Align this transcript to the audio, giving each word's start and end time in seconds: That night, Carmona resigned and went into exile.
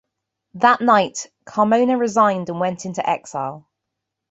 That 0.55 0.81
night, 0.81 1.27
Carmona 1.45 1.95
resigned 1.99 2.49
and 2.49 2.59
went 2.59 2.85
into 2.87 3.07
exile. 3.07 3.67